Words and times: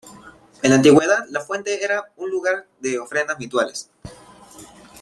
En 0.63 0.71
la 0.71 0.77
antigüedad, 0.77 1.27
la 1.29 1.41
fuente 1.41 1.83
era 1.85 2.11
un 2.15 2.31
lugar 2.31 2.65
de 2.79 2.97
ofrendas 2.97 3.37
rituales. 3.37 3.91